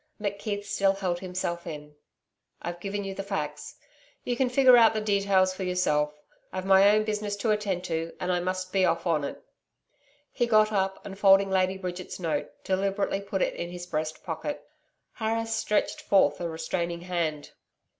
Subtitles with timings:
[0.19, 1.93] McKeith still held himself in.
[2.63, 3.75] 'I've given you the facts.
[4.23, 6.11] You can figure out your details for yourself.
[6.51, 9.43] I've my own business to attend to, and I must be off on it.'
[10.31, 14.67] He got up, and folding Lady Bridget's note, deliberately put it in his breast pocket.
[15.13, 17.51] Harris stretched forth a restraining hand.